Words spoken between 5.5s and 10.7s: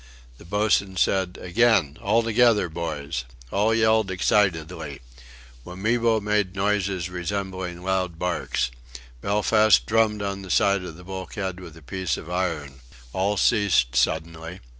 Wamibo made noises resembling loud barks. Belfast drummed on the